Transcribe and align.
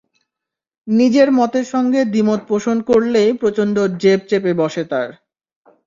নিজের 0.87 1.29
মতের 1.31 1.65
সঙ্গে 1.73 2.01
দ্বিমত 2.05 2.41
পোষণ 2.49 2.77
করলেই 2.89 3.29
প্রচণ্ড 3.41 3.75
জেদ 4.01 4.19
চেপে 4.29 4.53
বসে 4.61 4.83
তার। 4.91 5.09